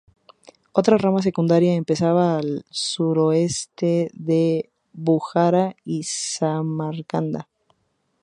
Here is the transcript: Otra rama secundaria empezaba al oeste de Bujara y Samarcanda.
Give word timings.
Otra 0.79 0.97
rama 0.97 1.21
secundaria 1.21 1.75
empezaba 1.75 2.35
al 2.39 2.65
oeste 2.97 4.09
de 4.15 4.71
Bujara 4.93 5.75
y 5.85 6.01
Samarcanda. 6.05 7.47